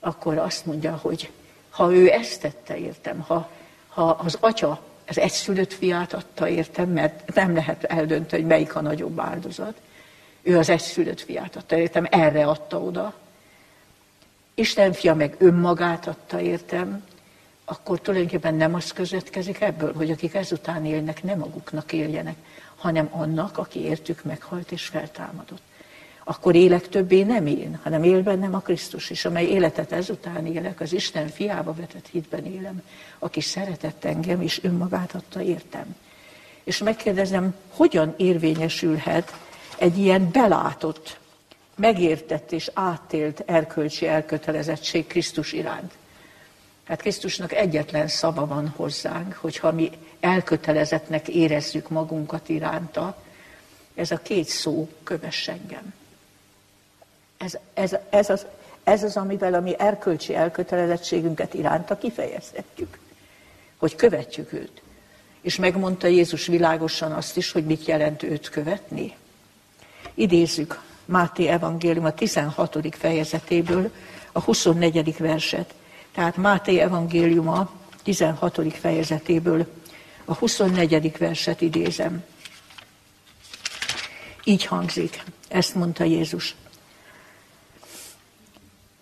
[0.00, 1.30] akkor azt mondja, hogy
[1.70, 3.50] ha ő ezt tette, értem, ha,
[3.98, 8.80] ha az atya az egyszülött fiát adta, értem, mert nem lehet eldönteni, hogy melyik a
[8.80, 9.74] nagyobb áldozat.
[10.42, 13.14] Ő az egyszülött fiát adta, értem, erre adta oda.
[14.54, 17.04] Isten fia meg önmagát adta, értem,
[17.64, 22.36] akkor tulajdonképpen nem az közvetkezik ebből, hogy akik ezután élnek, nem maguknak éljenek,
[22.76, 25.62] hanem annak, aki értük meghalt és feltámadott.
[26.30, 30.80] Akkor élek többé nem én, hanem él bennem a Krisztus is, amely életet ezután élek,
[30.80, 32.82] az Isten fiába vetett hitben élem,
[33.18, 35.96] aki szeretett engem és önmagát adta értem.
[36.64, 39.36] És megkérdezem, hogyan érvényesülhet
[39.78, 41.18] egy ilyen belátott,
[41.74, 45.92] megértett és átélt erkölcsi elkötelezettség Krisztus iránt.
[46.84, 53.22] Hát Krisztusnak egyetlen szava van hozzánk, hogyha mi elkötelezettnek érezzük magunkat iránta,
[53.94, 55.94] ez a két szó, kövess engem.
[57.38, 58.46] Ez, ez, ez, az,
[58.84, 62.98] ez az, amivel a mi erkölcsi elkötelezettségünket iránta kifejezhetjük,
[63.76, 64.82] hogy követjük őt.
[65.40, 69.16] És megmondta Jézus világosan azt is, hogy mit jelent őt követni.
[70.14, 72.78] Idézzük Máté evangélium a 16.
[72.90, 73.90] fejezetéből
[74.32, 75.16] a 24.
[75.16, 75.74] verset.
[76.12, 77.70] Tehát Máté evangéliuma
[78.02, 78.74] 16.
[78.74, 79.66] fejezetéből
[80.24, 81.16] a 24.
[81.18, 82.24] verset idézem.
[84.44, 86.54] Így hangzik, ezt mondta Jézus.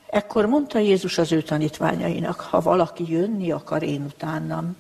[0.07, 4.77] Ekkor mondta Jézus az ő tanítványainak, ha valaki jönni akar én utánam,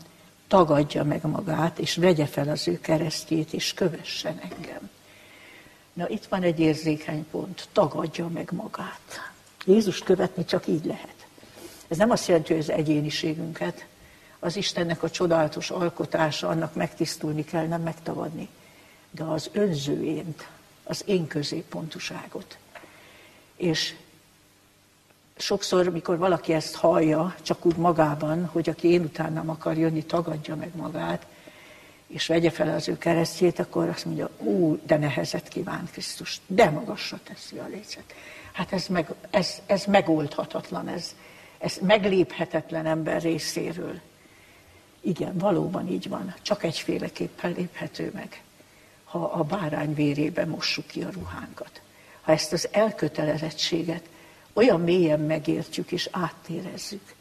[0.48, 4.90] tagadja meg magát, és vegye fel az ő keresztjét, és kövessen engem.
[5.92, 9.32] Na itt van egy érzékeny pont, tagadja meg magát.
[9.64, 11.26] Jézus követni csak így lehet.
[11.88, 13.86] Ez nem azt jelenti, hogy az egyéniségünket,
[14.38, 18.48] az Istennek a csodálatos alkotása, annak megtisztulni kell, nem megtagadni,
[19.10, 20.48] de az önzőént,
[20.84, 22.58] az én középpontuságot.
[23.56, 23.94] És
[25.36, 30.56] sokszor, mikor valaki ezt hallja, csak úgy magában, hogy aki én utánam akar jönni, tagadja
[30.56, 31.26] meg magát,
[32.06, 36.70] és vegye fel az ő keresztjét, akkor azt mondja, ú, de nehezet kíván Krisztus, de
[36.70, 38.14] magasra teszi a lécet.
[38.52, 41.14] Hát ez, meg, ez, ez megoldhatatlan, ez,
[41.58, 44.00] ez megléphetetlen ember részéről.
[45.00, 46.34] Igen, valóban így van.
[46.42, 48.42] Csak egyféleképpen léphető meg,
[49.04, 51.80] ha a bárány vérébe mossuk ki a ruhánkat.
[52.20, 54.02] Ha ezt az elkötelezettséget
[54.56, 57.14] olyan mélyen megértjük és áttérezzük.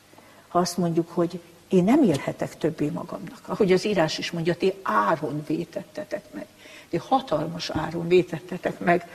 [0.48, 3.40] Ha azt mondjuk, hogy én nem élhetek többé magamnak.
[3.46, 6.46] Ahogy az írás is mondja, ti áron vétettetek meg.
[6.90, 9.08] Ti hatalmas áron vétettetek meg,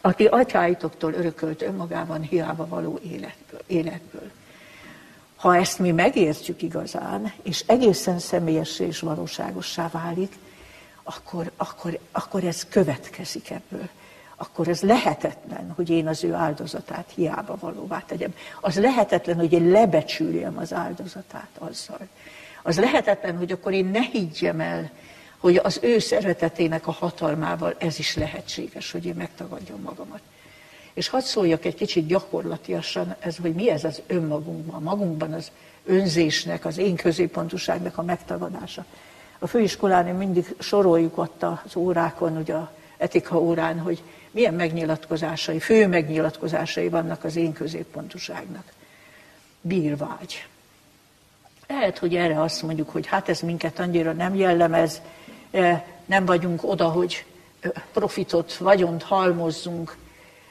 [0.00, 3.60] aki atyáitoktól örökölt önmagában hiába való életből.
[3.66, 4.30] életből.
[5.36, 10.32] Ha ezt mi megértjük igazán, és egészen személyessé és valóságossá válik,
[11.02, 13.88] akkor, akkor, akkor ez következik ebből.
[14.40, 18.34] Akkor ez lehetetlen, hogy én az ő áldozatát hiába valóvá tegyem.
[18.60, 22.08] Az lehetetlen, hogy én lebecsüljem az áldozatát azzal.
[22.62, 24.90] Az lehetetlen, hogy akkor én ne higgyem el,
[25.38, 30.20] hogy az ő szeretetének a hatalmával ez is lehetséges, hogy én megtagadjam magamat.
[30.92, 35.50] És hadd szóljak egy kicsit gyakorlatiasan, ez, hogy mi ez az önmagunkban, magunkban az
[35.84, 38.84] önzésnek, az én középpontuságnak a megtagadása.
[39.38, 44.02] A főiskolán mindig soroljuk ott az órákon, ugye a etika órán, hogy
[44.38, 48.64] milyen megnyilatkozásai, fő megnyilatkozásai vannak az én középpontuságnak.
[49.60, 50.46] Bírvágy.
[51.66, 55.02] Lehet, hogy erre azt mondjuk, hogy hát ez minket annyira nem jellemez,
[56.06, 57.24] nem vagyunk oda, hogy
[57.92, 59.96] profitot, vagyont halmozzunk,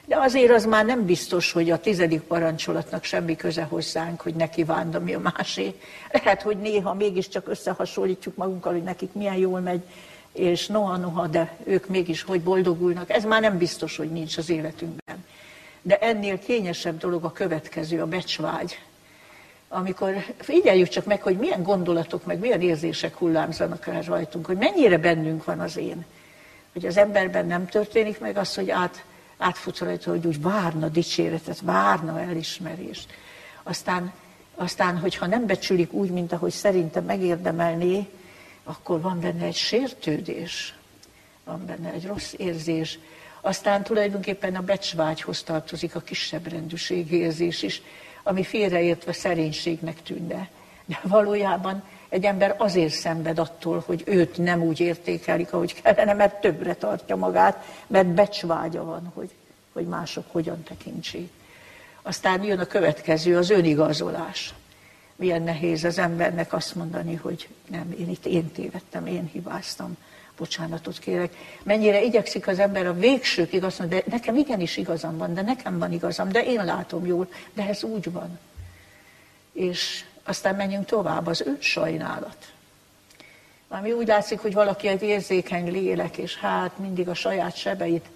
[0.06, 4.64] de azért az már nem biztos, hogy a tizedik parancsolatnak semmi köze hozzánk, hogy neki
[4.64, 5.74] vánda mi a másé.
[6.10, 9.82] Lehet, hogy néha mégiscsak összehasonlítjuk magunkkal, hogy nekik milyen jól megy,
[10.38, 13.10] és noha-noha, de ők mégis hogy boldogulnak.
[13.10, 15.24] Ez már nem biztos, hogy nincs az életünkben.
[15.82, 18.78] De ennél kényesebb dolog a következő, a becsvágy.
[19.68, 24.98] amikor figyeljük csak meg, hogy milyen gondolatok, meg milyen érzések hullámzanak el rajtunk, hogy mennyire
[24.98, 26.04] bennünk van az én.
[26.72, 29.04] Hogy az emberben nem történik meg az, hogy át,
[29.38, 33.08] átfut rajta, hogy úgy várna dicséretet, várna elismerést.
[33.62, 34.12] Aztán,
[34.54, 38.08] aztán, hogyha nem becsülik úgy, mint ahogy szerintem megérdemelné,
[38.68, 40.74] akkor van benne egy sértődés,
[41.44, 42.98] van benne egy rossz érzés.
[43.40, 47.82] Aztán tulajdonképpen a becsvágyhoz tartozik a kisebb rendűség érzés is,
[48.22, 50.48] ami félreértve szerénységnek tűnne.
[50.84, 56.40] De valójában egy ember azért szenved attól, hogy őt nem úgy értékelik, ahogy kellene, mert
[56.40, 59.30] többre tartja magát, mert becsvágya van, hogy,
[59.72, 61.30] hogy mások hogyan tekintsék.
[62.02, 64.54] Aztán jön a következő, az önigazolás.
[65.18, 69.96] Milyen nehéz az embernek azt mondani, hogy nem, én itt én tévedtem, én hibáztam,
[70.36, 71.34] bocsánatot kérek.
[71.62, 75.78] Mennyire igyekszik az ember a végsőkig azt mondani, de nekem igenis igazam van, de nekem
[75.78, 78.38] van igazam, de én látom jól, de ez úgy van.
[79.52, 82.52] És aztán menjünk tovább, az sajnálat.
[83.68, 88.08] Ami úgy látszik, hogy valaki egy érzékeny lélek, és hát mindig a saját sebeit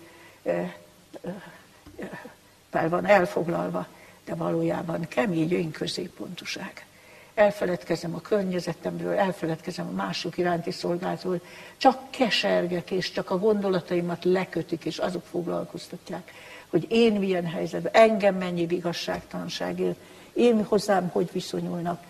[2.71, 3.87] fel van elfoglalva,
[4.25, 6.87] de valójában kemény önközéppontuság.
[7.35, 11.41] Elfeledkezem a környezetemről, elfeledkezem a mások iránti szolgálatról,
[11.77, 16.33] csak kesergek, és csak a gondolataimat lekötik, és azok foglalkoztatják,
[16.69, 19.97] hogy én milyen helyzetben, engem mennyi igazságtalanság él,
[20.33, 22.03] én hozzám hogy viszonyulnak.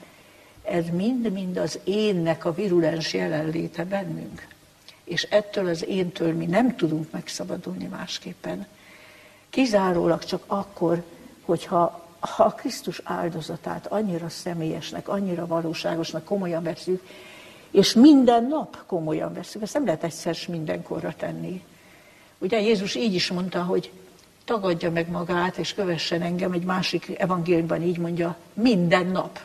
[0.62, 4.46] Ez mind-mind az énnek a virulens jelenléte bennünk.
[5.04, 8.66] És ettől az éntől mi nem tudunk megszabadulni másképpen.
[9.50, 11.02] Kizárólag csak akkor,
[11.44, 17.02] hogyha ha a Krisztus áldozatát annyira személyesnek, annyira valóságosnak komolyan veszük,
[17.70, 21.64] és minden nap komolyan veszük, ezt nem lehet egyszer mindenkorra tenni.
[22.38, 23.90] Ugye Jézus így is mondta, hogy
[24.44, 29.40] tagadja meg magát, és kövessen engem, egy másik evangéliumban így mondja, minden nap.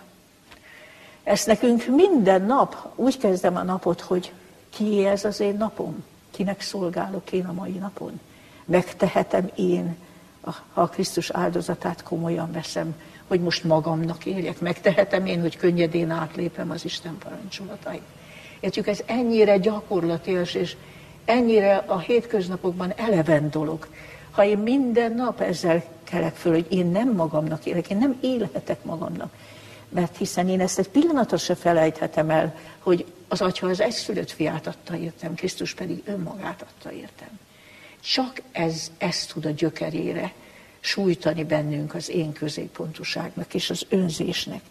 [1.24, 4.34] Ezt nekünk minden nap, úgy kezdem a napot, hogy
[4.70, 6.04] ki ez az én napom?
[6.32, 8.20] Kinek szolgálok én a mai napon?
[8.66, 9.98] Megtehetem én,
[10.74, 12.96] ha Krisztus áldozatát komolyan veszem,
[13.28, 18.02] hogy most magamnak éljek, megtehetem én, hogy könnyedén átlépem az Isten parancsolatait.
[18.60, 20.76] Értjük, ez ennyire gyakorlatilag, és
[21.26, 23.88] ennyire a hétköznapokban eleven dolog.
[24.32, 28.84] Ha én minden nap ezzel kelek föl, hogy én nem magamnak élek, én nem élhetek
[28.84, 29.34] magamnak,
[29.90, 34.68] mert hiszen én ezt egy pillanatra se felejthetem el, hogy az Atya az egyszülött fiát
[34.68, 37.30] adta értem, Krisztus pedig önmagát adta értem.
[38.02, 40.34] Csak ez, ez tud a gyökerére
[40.80, 44.62] sújtani bennünk az én középpontuságnak és az önzésnek.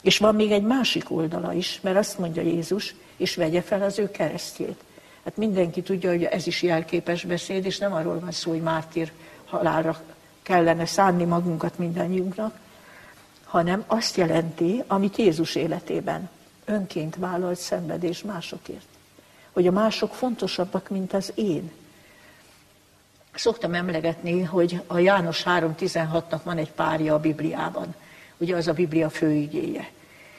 [0.00, 3.98] És van még egy másik oldala is, mert azt mondja Jézus, és vegye fel az
[3.98, 4.82] ő keresztjét.
[5.24, 9.12] Hát mindenki tudja, hogy ez is jelképes beszéd, és nem arról van szó, hogy mártír
[9.46, 10.00] halálra
[10.42, 12.58] kellene szánni magunkat mindannyiunknak,
[13.44, 16.28] hanem azt jelenti, amit Jézus életében
[16.64, 18.86] önként vállalt szenvedés másokért.
[19.52, 21.70] Hogy a mások fontosabbak, mint az én.
[23.38, 27.94] Szoktam emlegetni, hogy a János 3.16-nak van egy párja a Bibliában.
[28.36, 29.90] Ugye az a Biblia főigéje.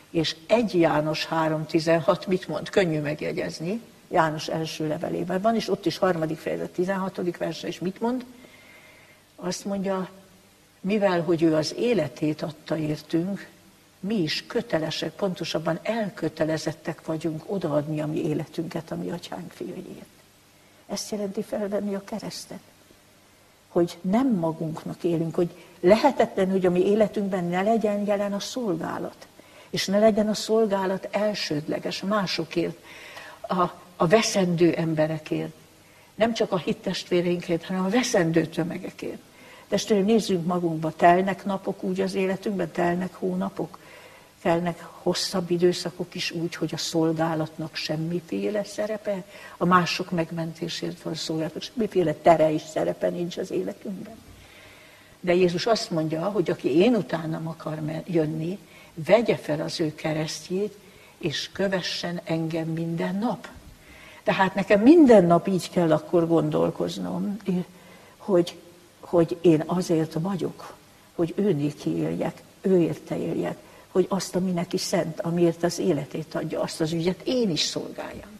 [0.09, 2.69] És egy János 3.16 mit mond?
[2.69, 3.81] Könnyű megjegyezni.
[4.07, 7.37] János első levelében van, és ott is harmadik fejezet 16.
[7.37, 8.25] verse, és mit mond?
[9.35, 10.09] Azt mondja,
[10.79, 13.49] mivel hogy ő az életét adta értünk,
[13.99, 20.07] mi is kötelesek, pontosabban elkötelezettek vagyunk odaadni a mi életünket a mi atyánk fiaiért.
[20.87, 22.61] Ezt jelenti felvenni a keresztet.
[23.69, 29.27] Hogy nem magunknak élünk, hogy lehetetlen, hogy a mi életünkben ne legyen jelen a szolgálat.
[29.69, 32.77] És ne legyen a szolgálat elsődleges másokért,
[33.41, 33.61] a,
[33.95, 35.53] a veszendő emberekért.
[36.15, 39.19] Nem csak a hittestvéreinkért, hanem a veszendő tömegekért.
[39.67, 43.77] Testvérem, nézzünk magunkba, telnek napok úgy az életünkben, telnek hónapok,
[44.41, 49.23] telnek hosszabb időszakok is úgy, hogy a szolgálatnak semmiféle szerepe,
[49.57, 54.15] a mások megmentésért van szolgálatnak, semmiféle tere is szerepe nincs az életünkben.
[55.19, 58.59] De Jézus azt mondja, hogy aki én utánam akar jönni,
[59.05, 60.77] vegye fel az ő keresztjét,
[61.17, 63.47] és kövessen engem minden nap.
[64.23, 67.37] Tehát nekem minden nap így kell akkor gondolkoznom,
[68.17, 68.55] hogy
[68.99, 70.73] hogy én azért vagyok,
[71.15, 73.57] hogy ő éljek, ő érte éljek,
[73.91, 78.37] hogy azt, ami neki szent, amiért az életét adja, azt az ügyet én is szolgáljam.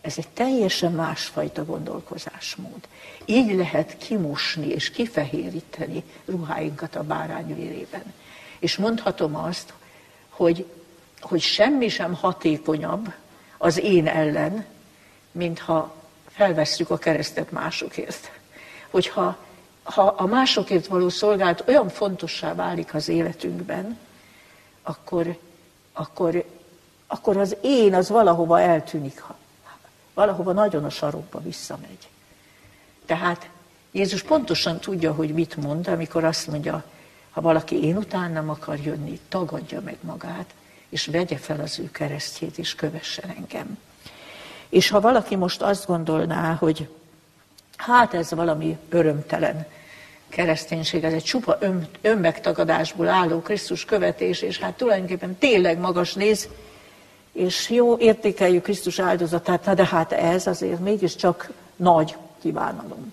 [0.00, 2.88] Ez egy teljesen másfajta gondolkozásmód.
[3.24, 8.12] Így lehet kimosni és kifehéríteni ruháinkat a bárány vérében.
[8.58, 9.72] És mondhatom azt,
[10.28, 10.66] hogy,
[11.20, 13.12] hogy semmi sem hatékonyabb
[13.58, 14.64] az én ellen,
[15.32, 15.94] mintha
[16.28, 18.30] felvesszük a keresztet másokért.
[18.90, 19.38] Hogyha
[19.82, 23.98] ha a másokért való szolgálat olyan fontossá válik az életünkben,
[24.82, 25.38] akkor,
[25.92, 26.44] akkor,
[27.06, 29.22] akkor az én az valahova eltűnik,
[30.14, 32.08] valahova nagyon a sarokba visszamegy.
[33.06, 33.48] Tehát
[33.90, 36.84] Jézus pontosan tudja, hogy mit mond, amikor azt mondja,
[37.30, 40.54] ha valaki én után nem akar jönni, tagadja meg magát,
[40.88, 43.78] és vegye fel az ő keresztjét, és kövessen engem.
[44.68, 46.88] És ha valaki most azt gondolná, hogy
[47.76, 49.66] hát ez valami örömtelen
[50.30, 56.48] kereszténység, ez egy csupa ön, önmegtagadásból álló Krisztus követés, és hát tulajdonképpen tényleg magas néz,
[57.32, 63.12] és jó, értékeljük Krisztus áldozatát, na de hát ez azért mégiscsak nagy kívánalom.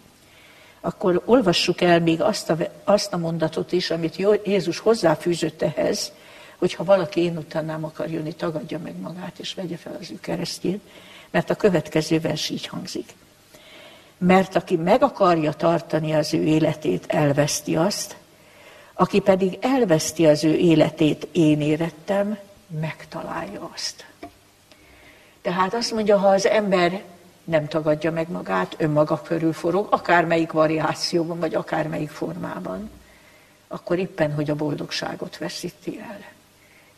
[0.81, 6.11] Akkor olvassuk el még azt a, azt a mondatot is, amit Jézus hozzáfűzött ehhez,
[6.57, 10.19] hogy ha valaki én utánám akar jönni, tagadja meg magát, és vegye fel az ő
[10.19, 10.81] keresztjét,
[11.31, 13.13] mert a következő vers így hangzik.
[14.17, 18.15] Mert aki meg akarja tartani az ő életét, elveszti azt,
[18.93, 22.37] aki pedig elveszti az ő életét, én érettem,
[22.79, 24.05] megtalálja azt.
[25.41, 27.01] Tehát azt mondja, ha az ember
[27.43, 32.89] nem tagadja meg magát, önmaga körül forog, akármelyik variációban, vagy akármelyik formában,
[33.67, 36.36] akkor éppen, hogy a boldogságot veszíti el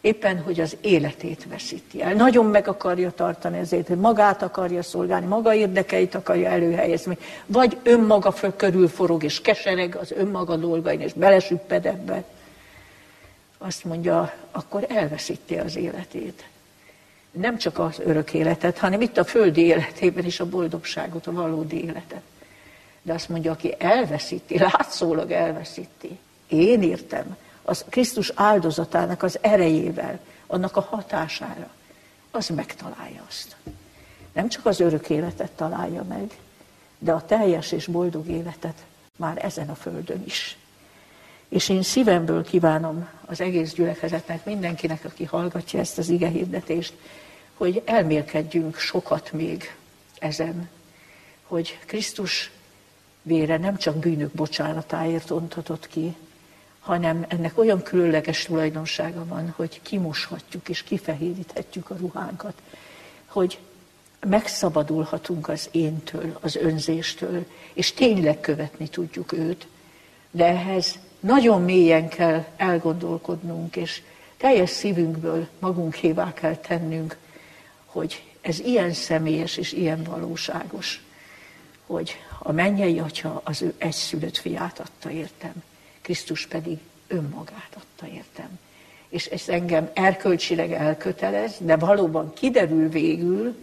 [0.02, 2.14] éppen, hogy az életét veszíti el.
[2.14, 8.34] Nagyon meg akarja tartani ezért, hogy magát akarja szolgálni, maga érdekeit akarja előhelyezni, vagy önmaga
[8.56, 12.24] körül forog, és kesereg az önmaga dolgain, és belesüpped ebbe.
[13.58, 16.44] Azt mondja, akkor elveszíti az életét.
[17.32, 21.84] Nem csak az örök életet, hanem itt a földi életében is a boldogságot, a valódi
[21.84, 22.22] életet.
[23.02, 26.18] De azt mondja, aki elveszíti, látszólag elveszíti.
[26.48, 27.38] Én értem,
[27.70, 31.70] az Krisztus áldozatának az erejével, annak a hatására,
[32.32, 33.56] az megtalálja azt.
[34.34, 36.38] Nem csak az örök életet találja meg,
[37.00, 40.58] de a teljes és boldog életet már ezen a földön is.
[41.50, 46.94] És én szívemből kívánom az egész gyülekezetnek, mindenkinek, aki hallgatja ezt az ige hirdetést,
[47.54, 49.76] hogy elmélkedjünk sokat még
[50.20, 50.70] ezen,
[51.44, 52.52] hogy Krisztus
[53.22, 56.16] vére nem csak bűnök bocsánatáért ontatott ki,
[56.90, 62.54] hanem ennek olyan különleges tulajdonsága van, hogy kimoshatjuk és kifehéríthetjük a ruhánkat,
[63.26, 63.60] hogy
[64.28, 69.68] megszabadulhatunk az éntől, az önzéstől, és tényleg követni tudjuk őt,
[70.32, 74.02] de ehhez nagyon mélyen kell elgondolkodnunk, és
[74.38, 77.18] teljes szívünkből magunkévá kell tennünk,
[77.86, 81.04] hogy ez ilyen személyes és ilyen valóságos,
[81.86, 85.64] hogy a mennyei atya az ő egyszülött fiát adta értem.
[86.10, 88.60] Krisztus pedig önmagát adta értem.
[89.10, 93.56] És ez engem erkölcsileg elkötelez, de valóban kiderül végül,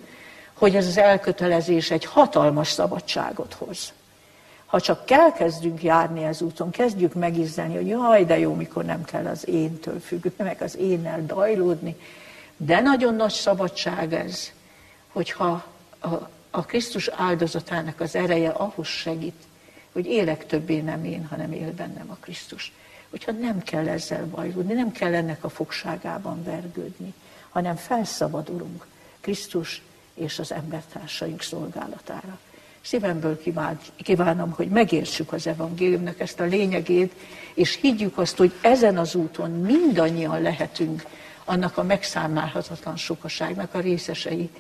[0.53, 3.93] hogy ez az elkötelezés egy hatalmas szabadságot hoz.
[4.67, 9.27] Ha csak elkezdünk járni az úton, kezdjük megizzeni, hogy jaj, de jó, mikor nem kell
[9.27, 11.97] az éntől függni, meg az énnel dajlódni,
[12.57, 14.53] de nagyon nagy szabadság ez,
[15.13, 15.65] hogyha
[16.01, 16.09] a,
[16.51, 19.43] a Krisztus áldozatának az ereje ahhoz segít,
[19.97, 22.73] hogy élek többé nem én, hanem él bennem a Krisztus.
[23.11, 27.15] Hogyha nem kell ezzel bajlódni, nem kell ennek a fogságában vergődni,
[27.49, 28.87] hanem felszabadulunk
[29.21, 29.83] Krisztus
[30.15, 32.39] és az embertársaink szolgálatára.
[32.81, 33.41] Szívemből
[33.97, 37.13] kívánom, hogy megértsük az evangéliumnak ezt a lényegét,
[37.55, 41.05] és higgyük azt, hogy ezen az úton mindannyian lehetünk
[41.45, 44.51] annak a megszámlálhatatlan sokaságnak a részesei,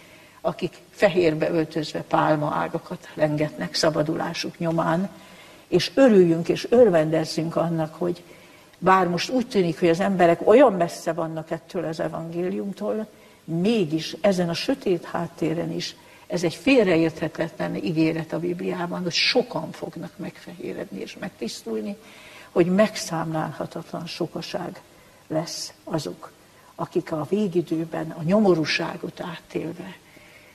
[0.40, 5.10] akik fehérbe öltözve pálma ágakat lengetnek szabadulásuk nyomán,
[5.68, 8.22] és örüljünk és örvendezzünk annak, hogy
[8.78, 13.06] bár most úgy tűnik, hogy az emberek olyan messze vannak ettől az evangéliumtól,
[13.44, 15.96] mégis ezen a sötét háttéren is
[16.26, 21.96] ez egy félreérthetetlen ígéret a Bibliában, hogy sokan fognak megfehéredni és megtisztulni,
[22.50, 24.80] hogy megszámlálhatatlan sokaság
[25.26, 26.32] lesz azok,
[26.74, 29.96] akik a végidőben a nyomorúságot átélve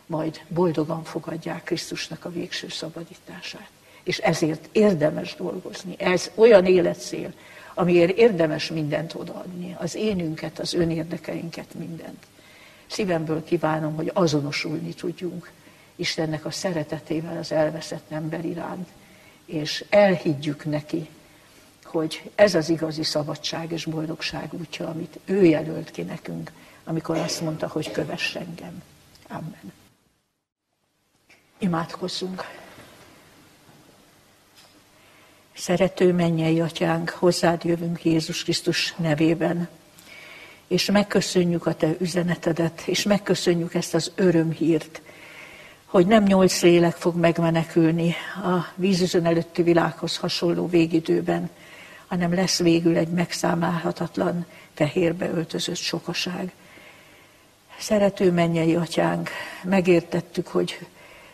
[0.06, 3.70] majd boldogan fogadják Krisztusnak a végső szabadítását
[4.04, 5.96] és ezért érdemes dolgozni.
[5.98, 7.34] Ez olyan életszél,
[7.74, 12.26] amiért érdemes mindent odaadni, az énünket, az önérdekeinket, mindent.
[12.88, 15.52] Szívemből kívánom, hogy azonosulni tudjunk
[15.96, 18.88] Istennek a szeretetével az elveszett ember iránt,
[19.46, 21.10] és elhiggyük neki,
[21.84, 26.52] hogy ez az igazi szabadság és boldogság útja, amit ő jelölt ki nekünk,
[26.84, 28.84] amikor azt mondta, hogy kövess engem.
[29.28, 29.74] Amen.
[31.58, 32.44] Imádkozzunk.
[35.54, 39.70] Szerető mennyei atyánk, hozzád jövünk Jézus Krisztus nevében,
[40.68, 45.02] és megköszönjük a te üzenetedet, és megköszönjük ezt az örömhírt,
[45.86, 51.50] hogy nem nyolc lélek fog megmenekülni a vízüzön előtti világhoz hasonló végidőben,
[52.08, 56.52] hanem lesz végül egy megszámálhatatlan, fehérbe öltözött sokaság.
[57.80, 59.30] Szerető mennyei atyánk,
[59.64, 60.80] megértettük, hogy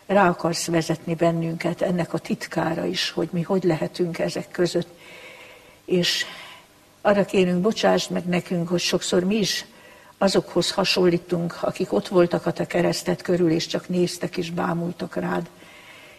[0.08, 4.90] rá akarsz vezetni bennünket ennek a titkára is, hogy mi hogy lehetünk ezek között.
[5.86, 6.26] És
[7.02, 9.66] arra kérünk, bocsásd meg nekünk, hogy sokszor mi is
[10.18, 15.50] azokhoz hasonlítunk, akik ott voltak a te keresztet körül, és csak néztek és bámultak rád,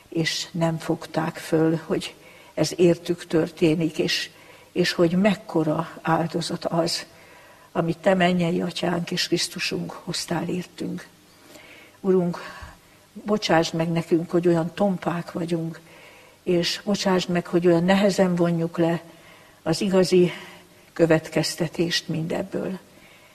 [0.09, 2.15] és nem fogták föl, hogy
[2.55, 4.31] ez értük történik, és,
[4.73, 7.07] és hogy mekkora áldozat az,
[7.73, 11.07] amit te mennyei atyánk és Krisztusunk hoztál értünk.
[12.01, 12.39] Urunk,
[13.13, 15.81] bocsásd meg nekünk, hogy olyan tompák vagyunk,
[16.43, 19.03] és bocsásd meg, hogy olyan nehezen vonjuk le
[19.63, 20.33] az igazi
[20.93, 22.79] következtetést mindebből.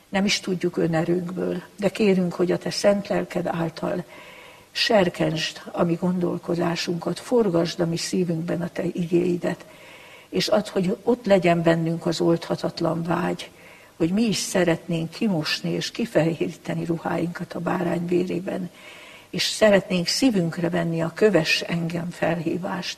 [0.09, 4.03] Nem is tudjuk önerőnkből, de kérünk, hogy a te szent lelked által
[4.71, 9.65] serkensd a mi gondolkodásunkat, forgasd a mi szívünkben a te igéidet,
[10.29, 13.49] és add, hogy ott legyen bennünk az oldhatatlan vágy,
[13.97, 18.69] hogy mi is szeretnénk kimosni és kifehéríteni ruháinkat a bárány vérében,
[19.33, 22.97] és szeretnénk szívünkre venni a köves engem felhívást,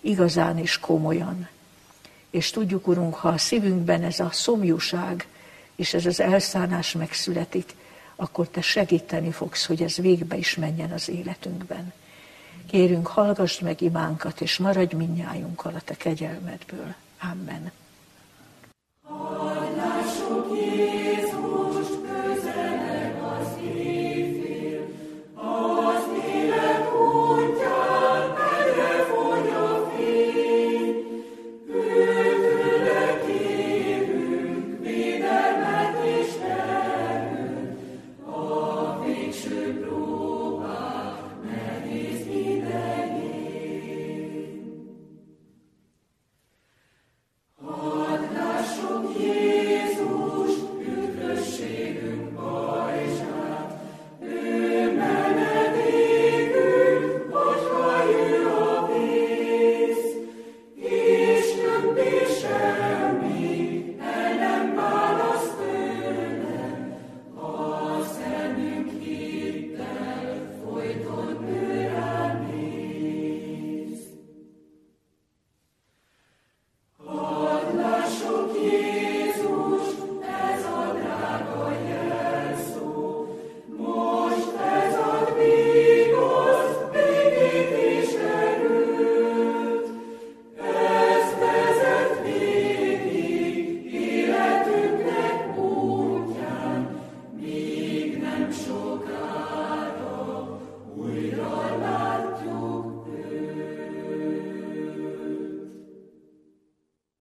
[0.00, 1.48] igazán és komolyan.
[2.30, 5.26] És tudjuk, Urunk, ha a szívünkben ez a szomjúság
[5.76, 7.74] és ez az elszánás megszületik,
[8.16, 11.92] akkor Te segíteni fogsz, hogy ez végbe is menjen az életünkben.
[12.70, 16.94] Kérünk, hallgass meg imánkat, és maradj minnyájunkkal a Te kegyelmedből.
[17.20, 17.72] Amen.
[19.02, 21.27] Hallásuk Jézus!